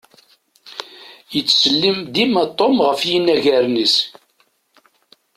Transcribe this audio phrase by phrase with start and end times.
[1.33, 3.95] Yettsellim dima Tom ɣef yinaragen-is.